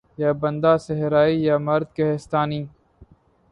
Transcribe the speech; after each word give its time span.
یا 0.17 0.31
بندہ 0.41 0.73
صحرائی 0.85 1.35
یا 1.43 1.57
مرد 1.57 1.87
کہستانی 1.95 2.61